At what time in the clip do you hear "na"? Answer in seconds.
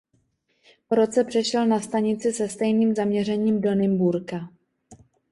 1.67-1.79